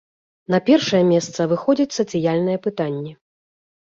На 0.53 0.59
першае 0.69 1.01
месца 1.09 1.45
выходзяць 1.51 1.97
сацыяльныя 1.97 2.57
пытанні. 2.65 3.13